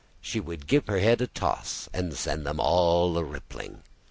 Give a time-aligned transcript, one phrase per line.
[0.19, 3.83] she would give her head a toss and send them all a rippling.